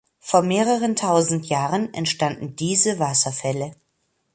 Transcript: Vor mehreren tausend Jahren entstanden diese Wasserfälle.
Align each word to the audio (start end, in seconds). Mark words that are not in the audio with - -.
Vor 0.17 0.41
mehreren 0.41 0.95
tausend 0.95 1.45
Jahren 1.45 1.93
entstanden 1.93 2.55
diese 2.55 2.97
Wasserfälle. 2.97 3.75